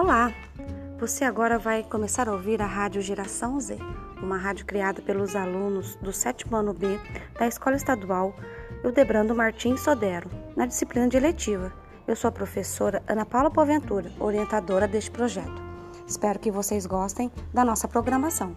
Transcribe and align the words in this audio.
Olá! 0.00 0.32
Você 1.00 1.24
agora 1.24 1.58
vai 1.58 1.82
começar 1.82 2.28
a 2.28 2.32
ouvir 2.32 2.62
a 2.62 2.66
Rádio 2.66 3.02
Geração 3.02 3.58
Z, 3.58 3.78
uma 4.22 4.38
rádio 4.38 4.64
criada 4.64 5.02
pelos 5.02 5.34
alunos 5.34 5.96
do 5.96 6.12
sétimo 6.12 6.54
ano 6.54 6.72
B 6.72 7.00
da 7.36 7.48
Escola 7.48 7.74
Estadual 7.74 8.32
Eudebrando 8.84 9.34
Martins 9.34 9.80
Sodero, 9.80 10.30
na 10.54 10.66
disciplina 10.66 11.08
de 11.08 11.16
eletiva. 11.16 11.72
Eu 12.06 12.14
sou 12.14 12.28
a 12.28 12.32
professora 12.32 13.02
Ana 13.08 13.26
Paula 13.26 13.50
Poventura, 13.50 14.12
orientadora 14.20 14.86
deste 14.86 15.10
projeto. 15.10 15.60
Espero 16.06 16.38
que 16.38 16.52
vocês 16.52 16.86
gostem 16.86 17.28
da 17.52 17.64
nossa 17.64 17.88
programação. 17.88 18.54